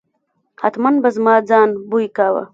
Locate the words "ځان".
1.49-1.69